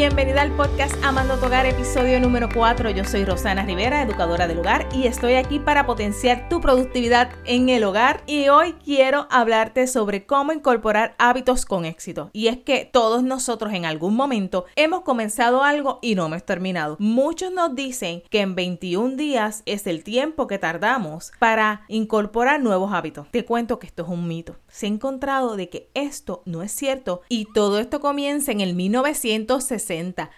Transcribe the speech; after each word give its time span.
Bienvenida 0.00 0.40
al 0.40 0.56
podcast 0.56 0.94
Amando 1.04 1.36
tu 1.36 1.44
Hogar, 1.44 1.66
episodio 1.66 2.18
número 2.20 2.48
4. 2.48 2.88
Yo 2.88 3.04
soy 3.04 3.26
Rosana 3.26 3.66
Rivera, 3.66 4.00
educadora 4.00 4.48
del 4.48 4.60
hogar, 4.60 4.88
y 4.94 5.06
estoy 5.06 5.34
aquí 5.34 5.58
para 5.58 5.84
potenciar 5.84 6.48
tu 6.48 6.62
productividad 6.62 7.32
en 7.44 7.68
el 7.68 7.84
hogar. 7.84 8.22
Y 8.26 8.48
hoy 8.48 8.72
quiero 8.82 9.26
hablarte 9.30 9.86
sobre 9.86 10.24
cómo 10.24 10.54
incorporar 10.54 11.14
hábitos 11.18 11.66
con 11.66 11.84
éxito. 11.84 12.30
Y 12.32 12.46
es 12.46 12.56
que 12.56 12.88
todos 12.90 13.22
nosotros 13.22 13.74
en 13.74 13.84
algún 13.84 14.16
momento 14.16 14.64
hemos 14.74 15.02
comenzado 15.02 15.62
algo 15.62 15.98
y 16.00 16.14
no 16.14 16.24
hemos 16.24 16.44
terminado. 16.44 16.96
Muchos 16.98 17.52
nos 17.52 17.74
dicen 17.74 18.22
que 18.30 18.40
en 18.40 18.54
21 18.54 19.16
días 19.16 19.62
es 19.66 19.86
el 19.86 20.02
tiempo 20.02 20.46
que 20.46 20.58
tardamos 20.58 21.30
para 21.38 21.82
incorporar 21.88 22.62
nuevos 22.62 22.94
hábitos. 22.94 23.28
Te 23.32 23.44
cuento 23.44 23.78
que 23.78 23.88
esto 23.88 24.04
es 24.04 24.08
un 24.08 24.26
mito. 24.26 24.56
Se 24.66 24.86
ha 24.86 24.88
encontrado 24.88 25.56
de 25.56 25.68
que 25.68 25.90
esto 25.92 26.42
no 26.46 26.62
es 26.62 26.72
cierto 26.72 27.20
y 27.28 27.48
todo 27.52 27.78
esto 27.78 28.00
comienza 28.00 28.50
en 28.50 28.62
el 28.62 28.72
1960 28.72 29.89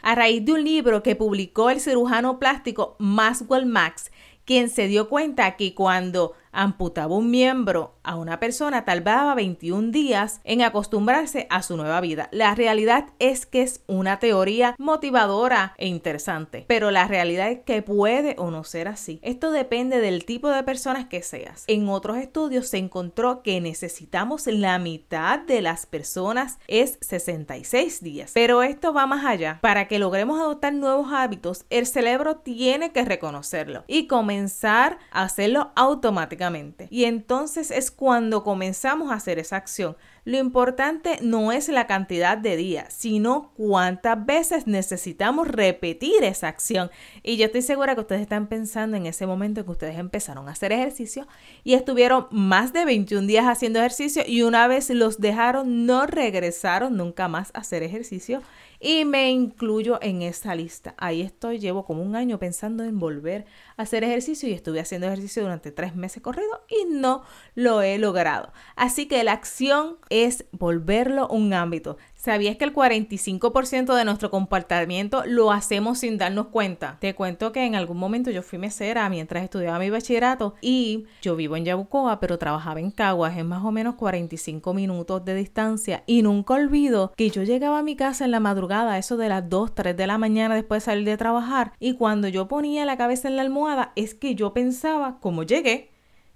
a 0.03 0.15
raíz 0.15 0.45
de 0.45 0.53
un 0.53 0.65
libro 0.65 1.03
que 1.03 1.15
publicó 1.15 1.69
el 1.69 1.81
cirujano 1.81 2.39
plástico 2.39 2.97
Maxwell 2.99 3.67
Max, 3.67 4.11
quien 4.47 4.71
se 4.71 4.87
dio 4.87 5.09
cuenta 5.09 5.57
que 5.57 5.75
cuando 5.75 6.33
amputaba 6.53 7.17
un 7.17 7.31
miembro 7.31 7.97
a 8.05 8.17
una 8.17 8.39
persona 8.39 8.85
tardaba 8.85 9.35
21 9.35 9.91
días 9.91 10.41
en 10.45 10.63
acostumbrarse 10.63 11.47
a 11.51 11.63
su 11.63 11.77
nueva 11.77 12.01
vida. 12.01 12.29
La 12.31 12.55
realidad 12.55 13.07
es 13.19 13.47
que 13.47 13.63
es 13.63 13.83
una 13.87 14.19
teoría 14.19 14.75
motivadora 14.79 15.75
e 15.79 15.87
interesante, 15.87 16.65
pero 16.69 16.91
la 16.91 17.09
realidad 17.09 17.51
es 17.51 17.61
que 17.61 17.83
puede 17.83 18.35
o 18.39 18.51
no 18.51 18.65
ser 18.65 18.89
así. 18.89 19.19
Esto 19.23 19.51
depende 19.51 20.01
del 20.01 20.25
tipo 20.25 20.49
de 20.49 20.63
personas 20.63 21.07
que 21.07 21.23
seas. 21.23 21.65
En 21.67 21.89
otros 21.89 22.19
estudios 22.19 22.69
se 22.69 22.79
encontró 22.79 23.43
que 23.43 23.61
necesitamos 23.61 24.47
la 24.47 24.79
mitad 24.79 25.39
de 25.39 25.63
las 25.63 25.87
personas 25.87 26.59
es 26.69 26.99
66 27.01 28.03
días. 28.03 28.33
Pero 28.35 28.63
esto 28.63 28.93
va 28.93 29.07
más 29.07 29.25
allá. 29.25 29.59
Para 29.63 29.89
que 29.89 29.99
logremos 29.99 30.41
adoptar 30.41 30.75
nuevos 30.75 31.13
hábitos, 31.13 31.65
el 31.71 31.87
cerebro 31.87 32.37
tiene 32.37 32.93
que 32.93 33.05
reconocerlo 33.05 33.85
y 33.87 34.07
comenzar 34.07 34.99
a 35.11 35.23
hacerlo 35.23 35.71
automáticamente 35.77 36.42
y 36.91 37.05
entonces 37.05 37.71
es 37.71 37.91
cuando 37.91 38.43
comenzamos 38.43 39.11
a 39.11 39.15
hacer 39.15 39.39
esa 39.39 39.57
acción. 39.57 39.97
Lo 40.25 40.39
importante 40.39 41.19
no 41.21 41.51
es 41.51 41.69
la 41.69 41.89
cantidad 41.89 42.39
de 42.39 42.57
días, 42.57 42.95
sino 42.97 43.51
cuántas 43.57 44.25
veces 44.25 44.69
necesitamos 44.69 45.49
repetir 45.49 46.23
esa 46.23 46.47
acción. 46.47 46.93
Y 47.25 47.37
yo 47.39 47.47
estoy 47.47 47.63
segura 47.63 47.97
que 47.97 48.03
ustedes 48.03 48.21
están 48.21 48.47
pensando 48.47 48.97
en 48.97 49.07
ese 49.07 49.27
momento 49.27 49.65
que 49.65 49.73
ustedes 49.73 49.99
empezaron 49.99 50.49
a 50.49 50.53
hacer 50.53 50.71
ejercicio 50.71 51.27
y 51.65 51.75
estuvieron 51.75 52.29
más 52.31 52.73
de 52.73 52.85
21 52.85 53.27
días 53.27 53.47
haciendo 53.47 53.81
ejercicio 53.81 54.23
y 54.25 54.43
una 54.43 54.69
vez 54.69 54.91
los 54.91 55.21
dejaron 55.21 55.87
no 55.87 56.07
regresaron 56.07 56.97
nunca 56.97 57.27
más 57.27 57.51
a 57.53 57.59
hacer 57.59 57.83
ejercicio 57.83 58.43
y 58.83 59.05
me 59.05 59.31
incluyo 59.31 60.01
en 60.03 60.23
esa 60.23 60.57
lista. 60.57 60.95
Ahí 60.99 61.23
estoy, 61.23 61.61
llevo 61.61 61.85
como 61.85 62.03
un 62.03 62.17
año 62.17 62.41
pensando 62.41 62.83
en 62.83 62.99
volver 62.99 63.47
a 63.77 63.83
hacer 63.83 64.03
ejercicio 64.03 64.49
y 64.49 64.53
estuve 64.53 64.81
haciendo 64.81 65.07
ejercicio 65.07 65.43
durante 65.43 65.71
tres 65.71 65.95
meses 65.95 66.21
corridos 66.21 66.59
y 66.69 66.93
no 66.93 67.23
lo 67.55 67.81
he 67.81 67.97
logrado. 67.99 68.53
Así 68.75 69.07
que 69.07 69.23
la 69.23 69.33
acción 69.33 69.99
es 70.13 70.45
volverlo 70.53 71.27
un 71.29 71.55
ámbito. 71.55 71.97
¿Sabías 72.15 72.57
que 72.57 72.65
el 72.65 72.75
45% 72.75 73.97
de 73.97 74.05
nuestro 74.05 74.31
comportamiento 74.31 75.25
lo 75.27 75.51
hacemos 75.51 76.01
sin 76.01 76.19
darnos 76.19 76.49
cuenta? 76.49 76.99
Te 77.01 77.15
cuento 77.15 77.51
que 77.51 77.65
en 77.65 77.75
algún 77.75 77.97
momento 77.97 78.31
yo 78.31 78.43
fui 78.43 78.59
mesera 78.59 79.09
mientras 79.09 79.43
estudiaba 79.43 79.79
mi 79.79 79.91
bachillerato 79.91 80.55
y 80.61 81.07
yo 81.23 81.35
vivo 81.35 81.57
en 81.57 81.65
Yabucoa, 81.65 82.21
pero 82.21 82.39
trabajaba 82.39 82.79
en 82.79 82.91
Caguas, 82.91 83.37
en 83.39 83.49
más 83.49 83.65
o 83.65 83.73
menos 83.73 83.95
45 83.97 84.75
minutos 84.75 85.25
de 85.25 85.35
distancia 85.35 86.05
y 86.07 86.23
nunca 86.23 86.55
olvido 86.55 87.13
que 87.17 87.31
yo 87.31 87.43
llegaba 87.43 87.79
a 87.79 87.83
mi 87.83 87.97
casa 87.97 88.25
en 88.25 88.31
la 88.31 88.41
madrugada, 88.41 88.99
eso 88.99 89.17
de 89.17 89.31
las 89.31 89.49
2, 89.49 89.75
3 89.75 89.97
de 89.97 90.07
la 90.07 90.19
mañana 90.19 90.55
después 90.55 90.83
de 90.83 90.93
salir 90.93 91.07
de 91.07 91.17
trabajar 91.17 91.73
y 91.81 91.95
cuando 91.95 92.29
yo 92.29 92.47
ponía 92.47 92.85
la 92.85 92.99
cabeza 92.99 93.29
en 93.29 93.37
la 93.37 93.43
almohada 93.43 93.93
es 93.97 94.15
que 94.15 94.35
yo 94.35 94.53
pensaba, 94.53 95.19
como 95.21 95.43
llegué, 95.43 95.92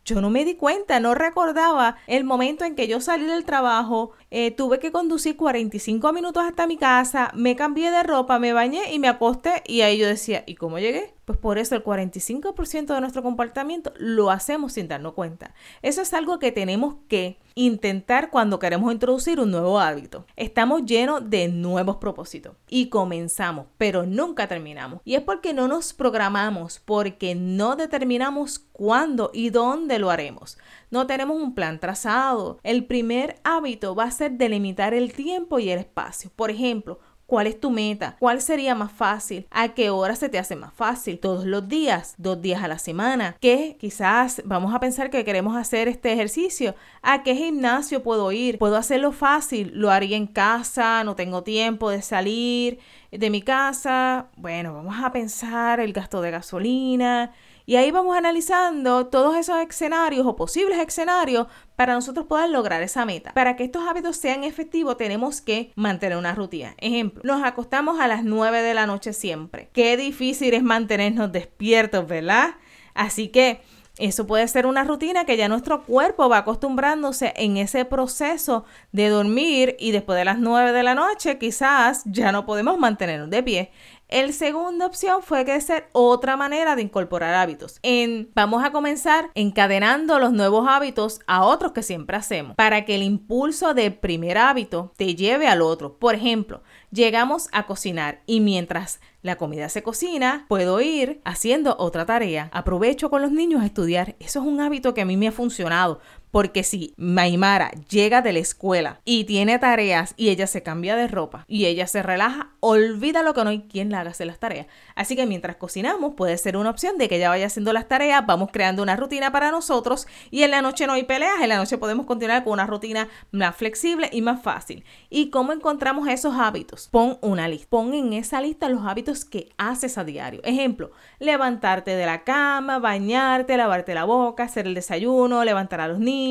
yo 0.06 0.21
no 0.21 0.31
me 0.31 0.44
di 0.44 0.55
cuenta, 0.55 1.00
no 1.00 1.15
recordaba 1.15 1.97
el 2.06 2.25
momento 2.25 2.65
en 2.65 2.77
que 2.77 2.87
yo 2.87 3.00
salí 3.00 3.27
del 3.27 3.44
trabajo, 3.44 4.12
eh, 4.31 4.51
tuve 4.51 4.79
que 4.79 4.93
conducir 4.93 5.37
45 5.37 6.13
minutos 6.13 6.45
hasta 6.45 6.67
mi 6.67 6.77
casa, 6.77 7.31
me 7.35 7.57
cambié 7.57 7.91
de 7.91 8.03
ropa, 8.03 8.39
me 8.39 8.53
bañé 8.53 8.93
y 8.93 8.99
me 8.99 9.09
acosté 9.09 9.63
y 9.67 9.83
ahí 9.83 9.99
yo 9.99 10.07
decía, 10.07 10.43
¿y 10.47 10.57
cómo 10.57 10.79
llegué? 10.79 11.15
Pues 11.27 11.39
por 11.39 11.59
eso 11.59 11.75
el 11.75 11.83
45% 11.83 12.95
de 12.95 13.01
nuestro 13.01 13.23
comportamiento 13.23 13.93
lo 13.97 14.31
hacemos 14.31 14.75
sin 14.75 14.87
darnos 14.87 15.15
cuenta. 15.15 15.55
Eso 15.83 16.01
es 16.01 16.15
algo 16.15 16.39
que 16.39 16.53
tenemos 16.53 16.97
que 17.09 17.41
intentar 17.57 18.31
cuando 18.31 18.61
queremos 18.61 18.93
introducir 18.93 19.41
un 19.41 19.51
nuevo 19.51 19.81
hábito. 19.81 20.25
Estamos 20.37 20.85
llenos 20.85 21.29
de 21.29 21.49
nuevos 21.49 21.97
propósitos 21.97 22.55
y 22.69 22.91
comenzamos, 22.91 23.67
pero 23.77 24.07
nunca 24.07 24.47
terminamos. 24.47 25.01
Y 25.05 25.17
es 25.17 25.23
porque 25.23 25.53
no 25.53 25.67
nos 25.67 25.95
programamos, 25.95 26.81
porque 26.85 27.35
no 27.35 27.75
determinamos 27.75 28.61
cuándo 28.61 29.31
y 29.35 29.51
dónde 29.51 29.99
lo 29.99 30.11
haremos. 30.11 30.59
No 30.91 31.09
tenemos 31.09 31.43
un 31.43 31.55
plan 31.55 31.81
trazado. 31.81 32.61
El 32.63 32.85
primer 32.85 33.41
hábito 33.43 33.97
va 33.97 34.05
a 34.05 34.11
delimitar 34.19 34.94
el 34.94 35.12
tiempo 35.12 35.59
y 35.59 35.71
el 35.71 35.78
espacio. 35.78 36.31
Por 36.34 36.50
ejemplo, 36.50 36.99
¿Cuál 37.27 37.49
es 37.49 37.59
tu 37.59 37.71
meta? 37.71 38.15
¿Cuál 38.21 38.41
sería 38.41 38.77
más 38.77 38.93
fácil? 38.93 39.49
¿A 39.50 39.71
qué 39.75 39.91
hora 39.91 40.15
se 40.15 40.28
te 40.28 40.38
hace 40.38 40.54
más 40.54 40.72
fácil? 40.72 41.19
¿Todos 41.19 41.44
los 41.44 41.66
días? 41.66 42.15
¿Dos 42.19 42.41
días 42.41 42.62
a 42.62 42.69
la 42.69 42.78
semana? 42.78 43.37
¿Qué? 43.41 43.77
Quizás 43.81 44.43
vamos 44.44 44.72
a 44.72 44.78
pensar 44.78 45.10
que 45.10 45.25
queremos 45.25 45.56
hacer 45.56 45.88
este 45.88 46.12
ejercicio. 46.12 46.77
¿A 47.03 47.25
qué 47.25 47.34
gimnasio 47.34 48.04
puedo 48.04 48.31
ir? 48.31 48.59
¿Puedo 48.59 48.77
hacerlo 48.77 49.10
fácil? 49.10 49.72
¿Lo 49.75 49.91
haría 49.91 50.16
en 50.16 50.28
casa? 50.28 51.03
¿No 51.03 51.16
tengo 51.16 51.43
tiempo 51.43 51.91
de 51.91 52.00
salir 52.00 52.78
de 53.10 53.31
mi 53.31 53.43
casa? 53.43 54.28
Bueno, 54.37 54.75
vamos 54.75 54.94
a 55.03 55.10
pensar 55.10 55.81
el 55.81 55.93
gasto 55.93 56.21
de 56.22 56.31
gasolina. 56.31 57.33
Y 57.66 57.75
ahí 57.75 57.91
vamos 57.91 58.16
analizando 58.16 59.09
todos 59.09 59.37
esos 59.37 59.59
escenarios 59.59 60.25
o 60.25 60.37
posibles 60.37 60.78
escenarios 60.78 61.49
para 61.75 61.94
nosotros 61.94 62.27
poder 62.27 62.49
lograr 62.50 62.81
esa 62.81 63.04
meta. 63.04 63.32
Para 63.34 63.56
que 63.56 63.65
estos 63.65 63.87
hábitos 63.88 64.16
sean 64.16 64.44
efectivos 64.44 64.97
tenemos 64.97 65.41
que 65.41 65.72
mantener 65.75 66.16
una 66.16 66.32
rutina. 66.32 66.75
Ejemplo, 66.78 67.22
nos 67.25 67.44
acostamos 67.44 67.99
a 67.99 68.06
las 68.06 68.22
9 68.22 68.62
de 68.62 68.72
la 68.72 68.87
noche 68.87 69.12
siempre. 69.12 69.69
Qué 69.72 69.97
difícil 69.97 70.54
es 70.54 70.62
mantenernos 70.62 71.32
despiertos, 71.32 72.06
¿verdad? 72.06 72.54
Así 72.94 73.28
que 73.28 73.60
eso 73.98 74.27
puede 74.27 74.47
ser 74.47 74.66
una 74.66 74.84
rutina 74.84 75.25
que 75.25 75.38
ya 75.38 75.48
nuestro 75.48 75.83
cuerpo 75.83 76.28
va 76.28 76.38
acostumbrándose 76.38 77.33
en 77.34 77.56
ese 77.56 77.87
proceso 77.87 78.66
de 78.93 79.09
dormir 79.09 79.75
y 79.78 79.91
después 79.91 80.19
de 80.19 80.27
las 80.27 80.38
9 80.38 80.72
de 80.72 80.83
la 80.83 80.94
noche 80.94 81.38
quizás 81.38 82.03
ya 82.04 82.31
no 82.31 82.44
podemos 82.44 82.78
mantenernos 82.78 83.31
de 83.31 83.43
pie. 83.43 83.71
El 84.09 84.33
segunda 84.33 84.87
opción 84.87 85.21
fue 85.21 85.44
que 85.44 85.61
ser 85.61 85.89
otra 85.91 86.37
manera 86.37 86.77
de 86.77 86.83
incorporar 86.83 87.34
hábitos. 87.34 87.81
En, 87.83 88.31
vamos 88.37 88.65
a 88.65 88.71
comenzar 88.71 89.31
encadenando 89.34 90.21
los 90.21 90.33
nuevos 90.33 90.69
hábitos 90.69 91.21
a 91.27 91.44
otros 91.44 91.72
que 91.72 91.83
siempre 91.83 92.16
hacemos 92.16 92.55
para 92.55 92.84
que 92.84 92.95
el 92.95 93.03
impulso 93.03 93.75
del 93.75 93.95
primer 93.95 94.39
hábito 94.39 94.93
te 94.97 95.16
lleve 95.16 95.49
al 95.49 95.61
otro. 95.61 95.99
Por 95.99 96.15
ejemplo, 96.15 96.62
llegamos 96.93 97.49
a 97.50 97.66
cocinar 97.66 98.22
y 98.27 98.39
mientras 98.39 99.00
la 99.22 99.34
comida 99.34 99.69
se 99.69 99.83
cocina, 99.83 100.47
puedo 100.49 100.81
ir 100.81 101.21
haciendo 101.25 101.75
otra 101.81 102.06
tarea. 102.06 102.49
Aprovecho 102.53 103.11
con 103.11 103.22
los 103.22 103.33
niños 103.33 103.61
a 103.61 103.66
estudiar. 103.66 104.15
Eso 104.21 104.41
es 104.41 104.47
un 104.47 104.61
hábito 104.61 104.95
que 104.95 105.00
a 105.00 105.05
mí 105.05 105.16
me 105.16 105.27
ha 105.27 105.33
funcionado 105.33 105.99
porque 106.37 106.65
si 106.65 106.93
Maimara 106.99 107.71
llega 107.89 108.21
de 108.21 108.35
la 108.35 108.41
escuela 108.41 109.01
y 109.07 109.25
tiene 109.25 109.59
tareas 109.59 110.13
y 110.19 110.29
ella 110.29 110.47
se 110.47 110.63
cambia 110.63 110.95
de 110.95 111.09
ropa 111.09 111.47
y 111.49 111.65
ella 111.65 111.87
se 111.87 112.03
relaja, 112.03 112.51
olvida 112.61 113.23
lo 113.23 113.33
que 113.33 113.43
no 113.43 113.49
hay 113.49 113.63
quien 113.63 113.91
la 113.91 114.01
haga 114.01 114.11
hacer 114.11 114.27
las 114.27 114.39
tareas. 114.39 114.67
Así 114.97 115.17
que 115.17 115.25
mientras 115.25 115.57
cocinamos 115.57 116.13
puede 116.15 116.37
ser 116.37 116.59
una 116.59 116.69
opción 116.69 116.99
de 116.99 117.09
que 117.09 117.17
ella 117.17 117.31
vaya 117.31 117.47
haciendo 117.47 117.73
las 117.73 117.89
tareas, 117.89 118.27
vamos 118.27 118.51
creando 118.53 118.83
una 118.83 118.97
rutina 118.97 119.33
para 119.33 119.51
nosotros 119.51 120.07
y 120.31 120.43
en 120.43 120.51
la 120.51 120.60
noche 120.60 120.87
no 120.87 120.93
hay 120.93 121.05
peleas, 121.05 121.41
en 121.41 121.49
la 121.49 121.57
noche 121.57 121.78
podemos 121.78 122.05
continuar 122.05 122.45
con 122.45 122.53
una 122.53 122.66
rutina 122.66 123.09
más 123.31 123.57
flexible 123.57 124.10
y 124.13 124.21
más 124.21 124.43
fácil. 124.43 124.84
¿Y 125.09 125.31
cómo 125.31 125.55
encontramos 125.55 126.07
esos 126.07 126.34
hábitos? 126.34 126.91
Pon 126.93 127.16
una 127.22 127.49
lista, 127.49 127.69
pon 127.71 127.95
en 127.95 128.13
esa 128.13 128.43
lista 128.43 128.69
los 128.69 128.84
hábitos 128.84 129.25
que 129.25 129.49
haces 129.57 129.97
a 129.97 130.05
diario. 130.05 130.43
Ejemplo, 130.45 130.91
levantarte 131.19 131.93
de 131.93 132.05
la 132.05 132.25
cama, 132.25 132.78
bañarte, 132.78 133.57
lavarte 133.57 133.95
la 133.95 134.05
boca, 134.05 134.43
hacer 134.43 134.66
el 134.66 134.75
desayuno, 134.75 135.43
levantar 135.43 135.81
a 135.81 135.89
los 135.89 135.99
niños 135.99 136.26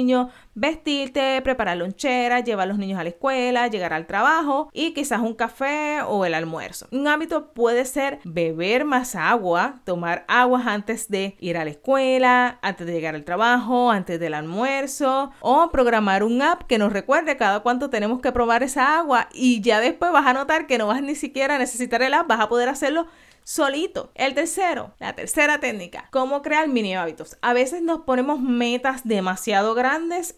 vestirte, 0.53 1.42
preparar 1.42 1.77
lonchera, 1.77 2.39
llevar 2.39 2.63
a 2.63 2.68
los 2.68 2.77
niños 2.77 3.00
a 3.00 3.03
la 3.03 3.09
escuela, 3.09 3.68
llegar 3.68 3.94
al 3.94 4.07
trabajo 4.07 4.69
y 4.74 4.94
quizás 4.94 5.21
un 5.21 5.33
café 5.33 6.01
o 6.01 6.25
el 6.25 6.33
almuerzo. 6.33 6.88
Un 6.92 7.07
hábito 7.07 7.53
puede 7.53 7.86
ser 7.86 8.19
beber 8.24 8.86
más 8.86 9.15
agua, 9.15 9.81
tomar 9.83 10.25
agua 10.27 10.63
antes 10.65 11.09
de 11.09 11.36
ir 11.39 11.57
a 11.57 11.65
la 11.65 11.71
escuela, 11.71 12.59
antes 12.62 12.88
de 12.88 12.94
llegar 12.94 13.15
al 13.15 13.25
trabajo, 13.25 13.92
antes 13.92 14.19
del 14.19 14.33
almuerzo 14.33 15.31
o 15.42 15.69
programar 15.71 16.24
un 16.24 16.41
app 16.41 16.63
que 16.63 16.77
nos 16.77 16.94
recuerde 16.94 17.38
cada 17.38 17.59
cuánto 17.62 17.89
tenemos 17.89 18.21
que 18.21 18.31
probar 18.31 18.63
esa 18.63 18.98
agua 18.98 19.27
y 19.33 19.62
ya 19.62 19.80
después 19.80 20.12
vas 20.12 20.25
a 20.25 20.33
notar 20.33 20.68
que 20.68 20.77
no 20.77 20.88
vas 20.88 21.01
ni 21.01 21.15
siquiera 21.15 21.56
a 21.56 21.59
necesitar 21.59 22.01
el 22.01 22.13
app, 22.13 22.27
vas 22.27 22.39
a 22.39 22.50
poder 22.50 22.69
hacerlo 22.69 23.07
solito. 23.45 24.12
El 24.15 24.33
tercero, 24.33 24.94
la 25.00 25.13
tercera 25.13 25.59
técnica, 25.59 26.09
cómo 26.12 26.41
crear 26.41 26.68
mini 26.68 26.95
hábitos. 26.95 27.38
A 27.41 27.53
veces 27.53 27.81
nos 27.81 28.01
ponemos 28.01 28.41
metas 28.41 29.07
demasiado 29.07 29.74
grandes 29.74 29.84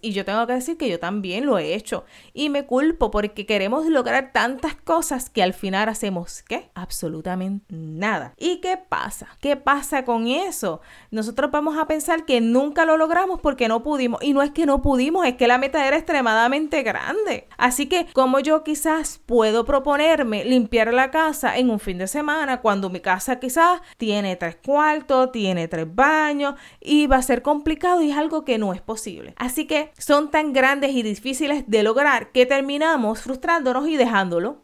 y 0.01 0.11
yo 0.11 0.25
tengo 0.25 0.45
que 0.45 0.53
decir 0.53 0.77
que 0.77 0.89
yo 0.89 0.99
también 0.99 1.45
lo 1.45 1.57
he 1.57 1.73
hecho 1.73 2.05
y 2.33 2.49
me 2.49 2.65
culpo 2.65 3.11
porque 3.11 3.45
queremos 3.45 3.85
lograr 3.85 4.31
tantas 4.33 4.75
cosas 4.75 5.29
que 5.29 5.43
al 5.43 5.53
final 5.53 5.89
hacemos 5.89 6.43
¿qué? 6.43 6.69
Absolutamente 6.73 7.65
nada. 7.69 8.33
¿Y 8.37 8.57
qué 8.57 8.77
pasa? 8.77 9.27
¿Qué 9.39 9.55
pasa 9.55 10.05
con 10.05 10.27
eso? 10.27 10.81
Nosotros 11.11 11.51
vamos 11.51 11.77
a 11.77 11.85
pensar 11.85 12.25
que 12.25 12.41
nunca 12.41 12.85
lo 12.85 12.97
logramos 12.97 13.39
porque 13.39 13.67
no 13.67 13.83
pudimos 13.83 14.21
y 14.23 14.33
no 14.33 14.41
es 14.41 14.51
que 14.51 14.65
no 14.65 14.81
pudimos, 14.81 15.25
es 15.25 15.35
que 15.35 15.47
la 15.47 15.57
meta 15.57 15.87
era 15.87 15.97
extremadamente 15.97 16.83
grande. 16.83 17.47
Así 17.57 17.87
que 17.87 18.07
como 18.13 18.39
yo 18.39 18.63
quizás 18.63 19.19
puedo 19.25 19.65
proponerme 19.65 20.45
limpiar 20.45 20.93
la 20.93 21.11
casa 21.11 21.57
en 21.57 21.69
un 21.69 21.79
fin 21.79 21.97
de 21.97 22.07
semana 22.07 22.61
cuando 22.61 22.89
mi 22.89 22.99
casa 22.99 23.39
quizás 23.39 23.81
tiene 23.97 24.35
tres 24.35 24.57
cuartos, 24.57 25.31
tiene 25.31 25.67
tres 25.67 25.87
baños 25.93 26.55
y 26.79 27.07
va 27.07 27.17
a 27.17 27.21
ser 27.21 27.41
complicado 27.41 28.01
y 28.01 28.11
es 28.11 28.17
algo 28.17 28.43
que 28.43 28.57
no 28.57 28.73
es 28.73 28.81
posible. 28.81 29.26
Así 29.35 29.67
que 29.67 29.91
son 29.97 30.31
tan 30.31 30.53
grandes 30.53 30.91
y 30.91 31.03
difíciles 31.03 31.63
de 31.67 31.83
lograr 31.83 32.31
que 32.31 32.45
terminamos 32.45 33.21
frustrándonos 33.21 33.87
y 33.87 33.97
dejándolo. 33.97 34.63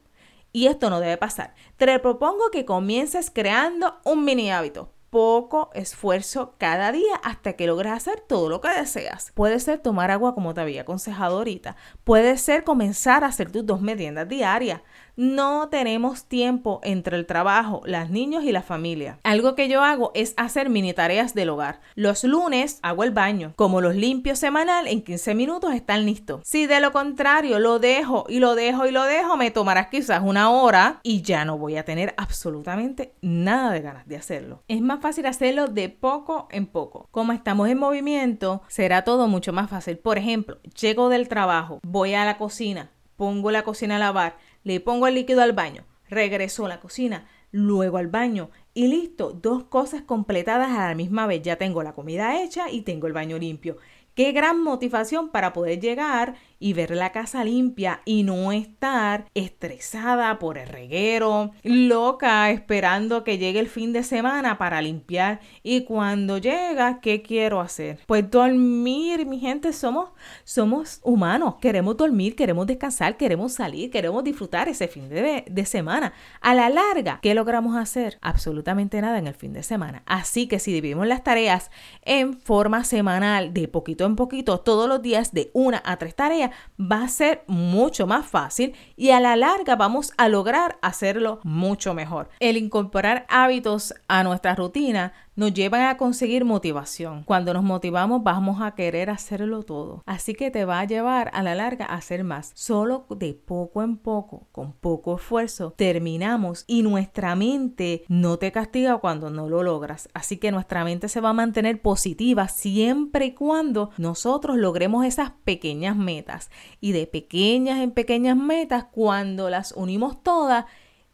Y 0.51 0.67
esto 0.67 0.89
no 0.89 0.99
debe 0.99 1.17
pasar. 1.17 1.55
Te 1.77 1.99
propongo 1.99 2.51
que 2.51 2.65
comiences 2.65 3.31
creando 3.31 3.99
un 4.05 4.23
mini 4.23 4.51
hábito 4.51 4.93
poco 5.13 5.69
esfuerzo 5.75 6.55
cada 6.57 6.91
día 6.91 7.15
hasta 7.23 7.53
que 7.53 7.67
logres 7.67 7.91
hacer 7.91 8.19
todo 8.21 8.49
lo 8.49 8.61
que 8.61 8.69
deseas. 8.69 9.31
Puede 9.35 9.59
ser 9.59 9.77
tomar 9.77 10.09
agua 10.09 10.33
como 10.33 10.55
te 10.55 10.61
había 10.61 10.81
aconsejado 10.81 11.37
ahorita. 11.37 11.75
Puede 12.03 12.35
ser 12.39 12.63
comenzar 12.63 13.23
a 13.23 13.27
hacer 13.27 13.51
tus 13.51 13.63
dos 13.63 13.79
meriendas 13.79 14.27
diarias 14.27 14.81
no 15.15 15.69
tenemos 15.69 16.25
tiempo 16.25 16.79
entre 16.83 17.17
el 17.17 17.25
trabajo, 17.25 17.81
las 17.85 18.09
niños 18.09 18.43
y 18.43 18.51
la 18.51 18.61
familia. 18.61 19.19
Algo 19.23 19.55
que 19.55 19.67
yo 19.67 19.83
hago 19.83 20.11
es 20.15 20.33
hacer 20.37 20.69
mini 20.69 20.93
tareas 20.93 21.33
del 21.33 21.49
hogar. 21.49 21.81
Los 21.95 22.23
lunes 22.23 22.79
hago 22.81 23.03
el 23.03 23.11
baño. 23.11 23.53
Como 23.55 23.81
los 23.81 23.95
limpio 23.95 24.35
semanal, 24.35 24.87
en 24.87 25.03
15 25.03 25.35
minutos 25.35 25.73
están 25.73 26.05
listos. 26.05 26.41
Si 26.43 26.67
de 26.67 26.79
lo 26.79 26.91
contrario 26.91 27.59
lo 27.59 27.79
dejo 27.79 28.25
y 28.27 28.39
lo 28.39 28.55
dejo 28.55 28.85
y 28.85 28.91
lo 28.91 29.03
dejo, 29.03 29.37
me 29.37 29.51
tomarás 29.51 29.87
quizás 29.87 30.21
una 30.23 30.49
hora 30.49 30.99
y 31.03 31.21
ya 31.21 31.45
no 31.45 31.57
voy 31.57 31.77
a 31.77 31.85
tener 31.85 32.13
absolutamente 32.17 33.13
nada 33.21 33.71
de 33.71 33.81
ganas 33.81 34.07
de 34.07 34.17
hacerlo. 34.17 34.63
Es 34.67 34.81
más 34.81 35.01
fácil 35.01 35.25
hacerlo 35.25 35.67
de 35.67 35.89
poco 35.89 36.47
en 36.51 36.65
poco. 36.65 37.07
Como 37.11 37.33
estamos 37.33 37.69
en 37.69 37.77
movimiento, 37.77 38.61
será 38.67 39.03
todo 39.03 39.27
mucho 39.27 39.53
más 39.53 39.69
fácil. 39.69 39.97
Por 39.97 40.17
ejemplo, 40.17 40.59
llego 40.79 41.09
del 41.09 41.27
trabajo, 41.27 41.79
voy 41.83 42.13
a 42.13 42.25
la 42.25 42.37
cocina, 42.37 42.89
pongo 43.15 43.51
la 43.51 43.63
cocina 43.63 43.97
a 43.97 43.99
lavar, 43.99 44.37
le 44.63 44.79
pongo 44.79 45.07
el 45.07 45.15
líquido 45.15 45.41
al 45.41 45.53
baño, 45.53 45.85
regreso 46.09 46.65
a 46.65 46.69
la 46.69 46.79
cocina, 46.79 47.27
luego 47.51 47.97
al 47.97 48.07
baño 48.07 48.49
y 48.73 48.87
listo, 48.87 49.31
dos 49.31 49.65
cosas 49.65 50.01
completadas 50.01 50.71
a 50.71 50.87
la 50.89 50.95
misma 50.95 51.27
vez. 51.27 51.41
Ya 51.43 51.57
tengo 51.57 51.83
la 51.83 51.93
comida 51.93 52.41
hecha 52.41 52.69
y 52.71 52.81
tengo 52.81 53.07
el 53.07 53.13
baño 53.13 53.37
limpio. 53.37 53.77
Qué 54.15 54.31
gran 54.31 54.61
motivación 54.61 55.29
para 55.29 55.53
poder 55.53 55.79
llegar 55.79 56.35
y 56.59 56.73
ver 56.73 56.91
la 56.91 57.11
casa 57.11 57.43
limpia 57.43 58.01
y 58.05 58.21
no 58.23 58.51
estar 58.51 59.25
estresada 59.33 60.37
por 60.37 60.59
el 60.59 60.69
reguero, 60.69 61.51
loca 61.63 62.51
esperando 62.51 63.23
que 63.23 63.39
llegue 63.39 63.59
el 63.59 63.67
fin 63.67 63.91
de 63.91 64.03
semana 64.03 64.57
para 64.59 64.81
limpiar. 64.81 65.41
Y 65.63 65.83
cuando 65.83 66.37
llega, 66.37 67.01
¿qué 67.01 67.23
quiero 67.23 67.59
hacer? 67.59 67.99
Pues 68.05 68.29
dormir, 68.29 69.25
mi 69.25 69.39
gente, 69.39 69.73
somos, 69.73 70.11
somos 70.43 70.99
humanos, 71.03 71.55
queremos 71.59 71.97
dormir, 71.97 72.35
queremos 72.35 72.67
descansar, 72.67 73.17
queremos 73.17 73.51
salir, 73.53 73.89
queremos 73.89 74.23
disfrutar 74.23 74.69
ese 74.69 74.87
fin 74.87 75.09
de, 75.09 75.43
de 75.49 75.65
semana. 75.65 76.13
A 76.39 76.53
la 76.53 76.69
larga, 76.69 77.19
¿qué 77.21 77.33
logramos 77.33 77.75
hacer? 77.75 78.19
Absolutamente 78.21 79.01
nada 79.01 79.17
en 79.17 79.25
el 79.25 79.33
fin 79.33 79.53
de 79.53 79.63
semana. 79.63 80.03
Así 80.05 80.47
que 80.47 80.59
si 80.59 80.71
dividimos 80.71 81.07
las 81.07 81.23
tareas 81.23 81.71
en 82.03 82.39
forma 82.39 82.83
semanal, 82.83 83.53
de 83.53 83.67
poquito 83.67 84.02
en 84.05 84.15
poquito, 84.15 84.59
todos 84.59 84.87
los 84.87 85.01
días 85.01 85.33
de 85.33 85.51
una 85.53 85.81
a 85.85 85.97
tres 85.97 86.15
tareas, 86.15 86.51
va 86.79 87.03
a 87.03 87.07
ser 87.07 87.43
mucho 87.47 88.07
más 88.07 88.25
fácil 88.25 88.73
y 88.95 89.11
a 89.11 89.19
la 89.19 89.35
larga 89.35 89.75
vamos 89.75 90.13
a 90.17 90.29
lograr 90.29 90.77
hacerlo 90.81 91.39
mucho 91.43 91.93
mejor. 91.93 92.29
El 92.39 92.57
incorporar 92.57 93.25
hábitos 93.29 93.93
a 94.07 94.23
nuestra 94.23 94.55
rutina 94.55 95.13
nos 95.35 95.53
llevan 95.53 95.83
a 95.83 95.97
conseguir 95.97 96.45
motivación. 96.45 97.23
Cuando 97.23 97.53
nos 97.53 97.63
motivamos 97.63 98.23
vamos 98.23 98.61
a 98.61 98.75
querer 98.75 99.09
hacerlo 99.09 99.63
todo. 99.63 100.03
Así 100.05 100.33
que 100.33 100.51
te 100.51 100.65
va 100.65 100.79
a 100.79 100.85
llevar 100.85 101.31
a 101.33 101.43
la 101.43 101.55
larga 101.55 101.85
a 101.85 101.95
hacer 101.95 102.23
más. 102.23 102.51
Solo 102.55 103.05
de 103.09 103.33
poco 103.33 103.83
en 103.83 103.97
poco, 103.97 104.47
con 104.51 104.73
poco 104.73 105.15
esfuerzo, 105.17 105.73
terminamos 105.75 106.63
y 106.67 106.83
nuestra 106.83 107.35
mente 107.35 108.03
no 108.07 108.37
te 108.37 108.51
castiga 108.51 108.97
cuando 108.97 109.29
no 109.29 109.49
lo 109.49 109.63
logras. 109.63 110.09
Así 110.13 110.37
que 110.37 110.51
nuestra 110.51 110.83
mente 110.83 111.09
se 111.09 111.21
va 111.21 111.29
a 111.29 111.33
mantener 111.33 111.81
positiva 111.81 112.47
siempre 112.47 113.25
y 113.27 113.33
cuando 113.33 113.91
nosotros 113.97 114.57
logremos 114.57 115.05
esas 115.05 115.31
pequeñas 115.43 115.95
metas. 115.95 116.49
Y 116.79 116.91
de 116.91 117.07
pequeñas 117.07 117.79
en 117.79 117.91
pequeñas 117.91 118.37
metas, 118.37 118.85
cuando 118.85 119.49
las 119.49 119.71
unimos 119.73 120.21
todas, 120.23 120.65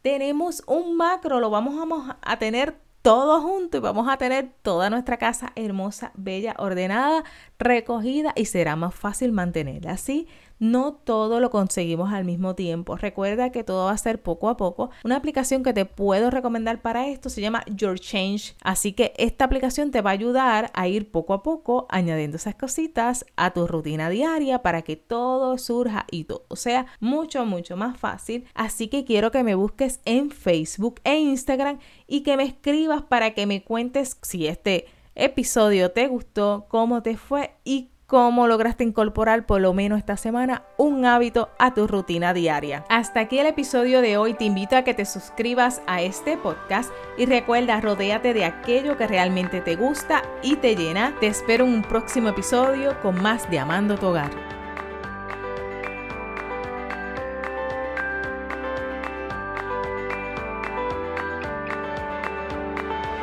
tenemos 0.02 0.62
un 0.66 0.96
macro, 0.96 1.40
lo 1.40 1.50
vamos 1.50 2.10
a, 2.22 2.38
tener 2.38 2.80
todo 3.02 3.40
junto 3.40 3.78
y 3.78 3.80
vamos 3.80 4.08
a 4.08 4.16
tener 4.18 4.50
toda 4.62 4.90
nuestra 4.90 5.16
casa 5.16 5.52
hermosa, 5.56 6.12
bella, 6.14 6.54
ordenada, 6.58 7.24
recogida 7.58 8.32
y 8.36 8.44
será 8.46 8.76
más 8.76 8.94
fácil 8.94 9.32
mantenerla 9.32 9.92
así 9.92 10.28
no 10.60 10.92
todo 10.92 11.40
lo 11.40 11.50
conseguimos 11.50 12.12
al 12.12 12.24
mismo 12.24 12.54
tiempo. 12.54 12.96
Recuerda 12.96 13.50
que 13.50 13.64
todo 13.64 13.86
va 13.86 13.92
a 13.92 13.98
ser 13.98 14.22
poco 14.22 14.48
a 14.48 14.56
poco. 14.56 14.90
Una 15.02 15.16
aplicación 15.16 15.64
que 15.64 15.72
te 15.72 15.86
puedo 15.86 16.30
recomendar 16.30 16.80
para 16.82 17.08
esto 17.08 17.30
se 17.30 17.40
llama 17.40 17.64
Your 17.66 17.98
Change. 17.98 18.54
Así 18.62 18.92
que 18.92 19.12
esta 19.16 19.46
aplicación 19.46 19.90
te 19.90 20.02
va 20.02 20.10
a 20.10 20.12
ayudar 20.12 20.70
a 20.74 20.86
ir 20.86 21.10
poco 21.10 21.32
a 21.34 21.42
poco 21.42 21.86
añadiendo 21.88 22.36
esas 22.36 22.54
cositas 22.54 23.24
a 23.36 23.52
tu 23.52 23.66
rutina 23.66 24.10
diaria 24.10 24.62
para 24.62 24.82
que 24.82 24.96
todo 24.96 25.56
surja 25.58 26.06
y 26.10 26.24
todo 26.24 26.44
sea 26.54 26.86
mucho, 27.00 27.46
mucho 27.46 27.76
más 27.76 27.98
fácil. 27.98 28.44
Así 28.54 28.88
que 28.88 29.04
quiero 29.04 29.30
que 29.30 29.42
me 29.42 29.54
busques 29.54 30.00
en 30.04 30.30
Facebook 30.30 31.00
e 31.04 31.18
Instagram 31.18 31.78
y 32.06 32.20
que 32.22 32.36
me 32.36 32.44
escribas 32.44 33.02
para 33.02 33.32
que 33.32 33.46
me 33.46 33.64
cuentes 33.64 34.18
si 34.20 34.46
este 34.46 34.86
episodio 35.14 35.90
te 35.90 36.06
gustó, 36.06 36.66
cómo 36.68 37.02
te 37.02 37.16
fue 37.16 37.54
y 37.64 37.90
cómo 38.10 38.48
lograste 38.48 38.82
incorporar 38.82 39.46
por 39.46 39.60
lo 39.60 39.72
menos 39.72 40.00
esta 40.00 40.16
semana 40.16 40.64
un 40.76 41.06
hábito 41.06 41.48
a 41.60 41.74
tu 41.74 41.86
rutina 41.86 42.34
diaria. 42.34 42.84
Hasta 42.88 43.20
aquí 43.20 43.38
el 43.38 43.46
episodio 43.46 44.02
de 44.02 44.16
hoy. 44.16 44.34
Te 44.34 44.44
invito 44.44 44.74
a 44.76 44.82
que 44.82 44.94
te 44.94 45.04
suscribas 45.04 45.80
a 45.86 46.02
este 46.02 46.36
podcast 46.36 46.90
y 47.16 47.26
recuerda, 47.26 47.80
rodéate 47.80 48.34
de 48.34 48.44
aquello 48.44 48.96
que 48.96 49.06
realmente 49.06 49.60
te 49.60 49.76
gusta 49.76 50.24
y 50.42 50.56
te 50.56 50.74
llena. 50.74 51.14
Te 51.20 51.28
espero 51.28 51.64
en 51.64 51.72
un 51.72 51.82
próximo 51.82 52.30
episodio 52.30 53.00
con 53.00 53.22
más 53.22 53.48
de 53.48 53.60
Amando 53.60 53.96
tu 53.96 54.08
Hogar. 54.08 54.59